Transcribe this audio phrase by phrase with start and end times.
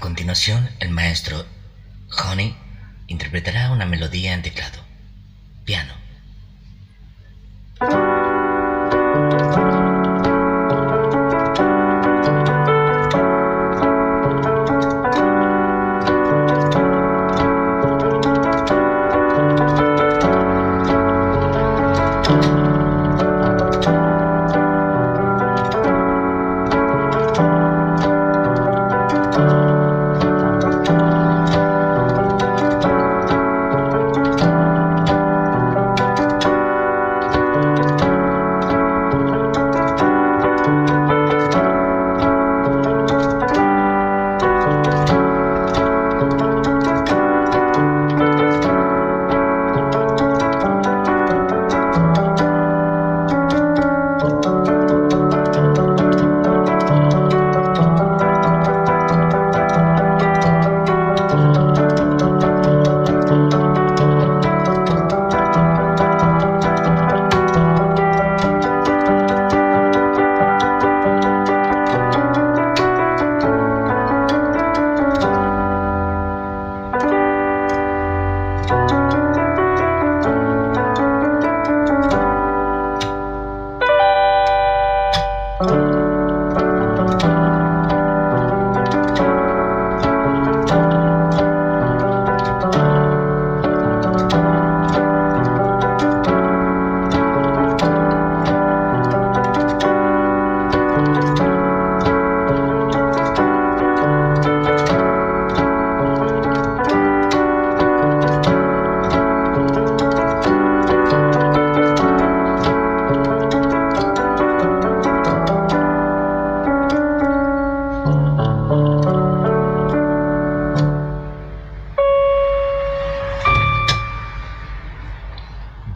[0.00, 1.44] A continuación, el maestro
[2.24, 2.56] Honey
[3.06, 4.78] interpretará una melodía en teclado,
[5.66, 5.92] piano.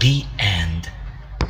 [0.04, 0.33] beat